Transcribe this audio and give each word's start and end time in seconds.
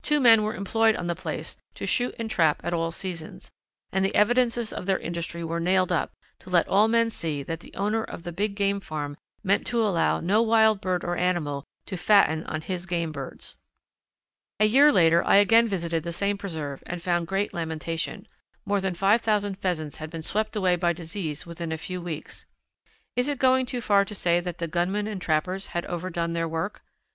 Two 0.00 0.20
men 0.20 0.42
were 0.42 0.54
employed 0.54 0.96
on 0.96 1.06
the 1.06 1.14
place 1.14 1.58
to 1.74 1.84
shoot 1.84 2.14
and 2.18 2.30
trap 2.30 2.62
at 2.64 2.72
all 2.72 2.90
seasons, 2.90 3.50
and 3.92 4.02
the 4.02 4.14
evidences 4.14 4.72
of 4.72 4.86
their 4.86 4.98
industry 4.98 5.44
were 5.44 5.60
nailed 5.60 5.92
up, 5.92 6.14
to 6.38 6.48
let 6.48 6.66
all 6.66 6.88
men 6.88 7.10
see 7.10 7.42
that 7.42 7.60
the 7.60 7.74
owner 7.74 8.02
of 8.02 8.22
the 8.22 8.32
big 8.32 8.54
game 8.54 8.80
farm 8.80 9.18
meant 9.44 9.66
to 9.66 9.82
allow 9.82 10.18
no 10.18 10.40
wild 10.40 10.80
bird 10.80 11.04
or 11.04 11.14
animal 11.18 11.62
to 11.84 11.98
fatten 11.98 12.42
on 12.44 12.62
his 12.62 12.86
game 12.86 13.12
birds. 13.12 13.58
A 14.58 14.64
year 14.64 14.90
later 14.90 15.22
I 15.22 15.36
again 15.36 15.68
visited 15.68 16.04
the 16.04 16.10
same 16.10 16.38
preserve 16.38 16.82
and 16.86 17.02
found 17.02 17.26
great 17.26 17.52
lamentation. 17.52 18.26
More 18.64 18.80
than 18.80 18.94
five 18.94 19.20
thousand 19.20 19.58
Pheasants 19.58 19.98
had 19.98 20.08
been 20.08 20.22
swept 20.22 20.56
away 20.56 20.76
by 20.76 20.94
disease 20.94 21.44
within 21.44 21.70
a 21.70 21.76
few 21.76 22.00
weeks. 22.00 22.46
Is 23.14 23.28
it 23.28 23.38
going 23.38 23.66
too 23.66 23.82
far 23.82 24.06
to 24.06 24.14
say 24.14 24.40
that 24.40 24.56
the 24.56 24.68
gunmen 24.68 25.06
and 25.06 25.20
trappers 25.20 25.66
had 25.66 25.84
overdone 25.84 26.32
their 26.32 26.48
work? 26.48 26.82